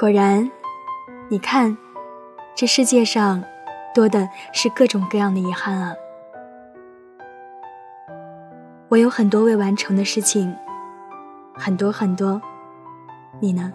[0.00, 0.50] 果然，
[1.28, 1.76] 你看，
[2.56, 3.44] 这世界上
[3.94, 5.94] 多的是各种各样的遗憾啊。
[8.88, 10.56] 我有很多未完成的事情，
[11.52, 12.40] 很多很多。
[13.42, 13.74] 你呢？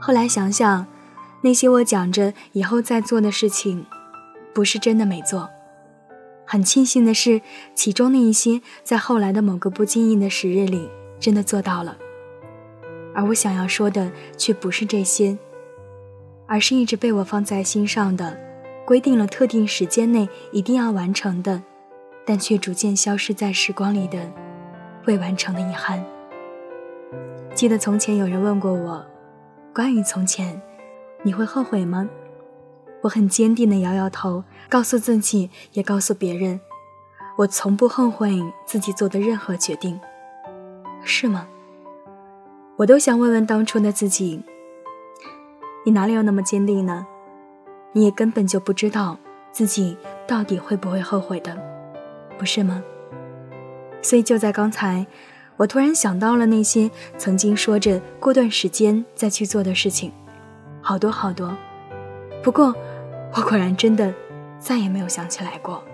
[0.00, 0.84] 后来想想，
[1.42, 3.86] 那些我讲着以后再做的事情，
[4.52, 5.48] 不是真的没做。
[6.44, 7.40] 很庆幸的是，
[7.72, 10.90] 其中的一些在后来的某个不经意的时日里，
[11.20, 11.96] 真的做到了。
[13.14, 15.36] 而我想要说的，却不是这些，
[16.46, 18.38] 而是一直被我放在心上的，
[18.86, 21.62] 规定了特定时间内一定要完成的。
[22.24, 24.30] 但却逐渐消失在时光里的
[25.06, 26.04] 未完成的遗憾。
[27.52, 29.04] 记得从前有人问过我，
[29.74, 30.62] 关于从前，
[31.24, 32.08] 你会后悔吗？
[33.00, 36.60] 我很坚定地摇摇头，告诉自己，也告诉别人，
[37.38, 40.00] 我从不后悔自己做的任何决定。
[41.02, 41.48] 是吗？
[42.76, 44.42] 我都想问问当初的自己，
[45.84, 47.06] 你哪里有那么坚定呢？
[47.92, 49.18] 你也根本就不知道
[49.50, 51.54] 自己到底会不会后悔的。
[52.38, 52.82] 不是吗？
[54.00, 55.06] 所以就在刚才，
[55.58, 60.10] 我突然想到了那些曾经说着过段时间再去做的事情，
[60.80, 61.54] 好多好多。
[62.42, 62.74] 不过，
[63.36, 64.12] 我果然真的
[64.58, 65.84] 再也没有想起来过。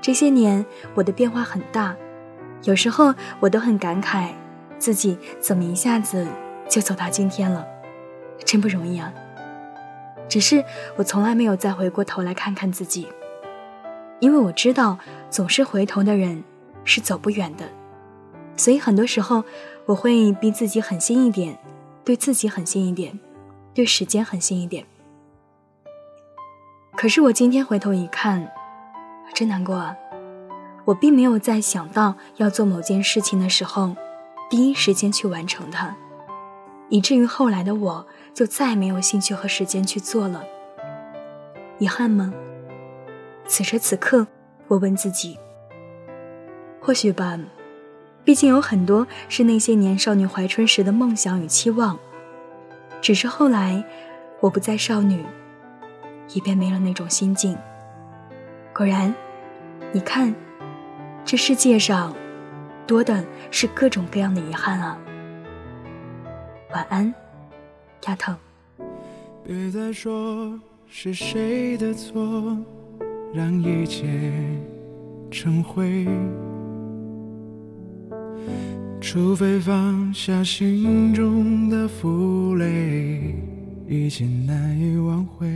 [0.00, 1.94] 这些年我的变化很大，
[2.62, 4.30] 有时候我都很感慨
[4.78, 6.26] 自己怎么一下子
[6.68, 7.66] 就走到今天了，
[8.44, 9.12] 真不容易啊。
[10.28, 10.64] 只是
[10.96, 13.08] 我从来没有再回过头来看看自己。
[14.18, 16.42] 因为我知道，总是回头的人
[16.84, 17.68] 是走不远的，
[18.56, 19.44] 所以很多时候
[19.84, 21.58] 我会逼自己狠心一点，
[22.02, 23.20] 对自己狠心一点，
[23.74, 24.86] 对时间狠心一点。
[26.96, 28.50] 可是我今天回头一看，
[29.34, 29.94] 真难过啊！
[30.86, 33.94] 我并没有在想到要做某件事情的时候，
[34.48, 35.96] 第一时间去完成它，
[36.88, 40.44] 以至于后来的我就再没有兴趣和时间去做了。
[41.78, 42.32] 遗憾吗？
[43.46, 44.26] 此时此刻，
[44.68, 45.38] 我问自己：
[46.80, 47.38] 或许吧，
[48.24, 51.98] 毕竟有很多是那些年少女怀春时的梦想与期望，
[53.00, 53.84] 只是后来
[54.40, 55.24] 我不再少女，
[56.34, 57.56] 也便没了那种心境。
[58.72, 59.12] 果然，
[59.92, 60.34] 你看，
[61.24, 62.14] 这世界上
[62.86, 64.98] 多的是各种各样的遗憾啊。
[66.72, 67.12] 晚安，
[68.06, 68.32] 丫头。
[69.44, 72.56] 别再说是谁的错。
[73.34, 74.06] 让一切
[75.30, 76.06] 成灰，
[78.98, 83.34] 除非放下心中的负累，
[83.86, 85.46] 一切难以挽回。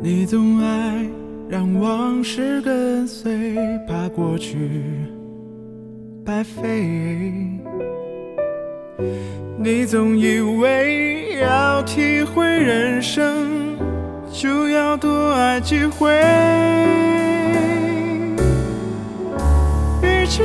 [0.00, 1.04] 你总爱
[1.50, 4.56] 让往事跟随，怕过去
[6.24, 7.42] 白费。
[9.58, 13.50] 你总以为要体会人生。
[14.32, 16.08] 就要多爱几回，
[20.02, 20.44] 与其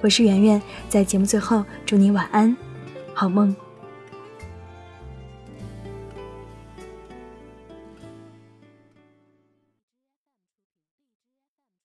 [0.00, 2.56] 我是圆圆，在节目最后祝你晚安，
[3.12, 3.67] 好梦。